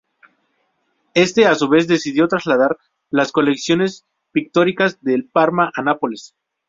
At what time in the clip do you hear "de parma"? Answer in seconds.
5.03-5.71